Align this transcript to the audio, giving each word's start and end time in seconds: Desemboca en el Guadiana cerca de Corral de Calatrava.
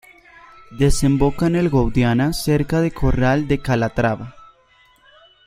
Desemboca 0.79 1.45
en 1.45 1.55
el 1.55 1.69
Guadiana 1.69 2.33
cerca 2.33 2.81
de 2.81 2.89
Corral 2.89 3.47
de 3.47 3.59
Calatrava. 3.61 4.33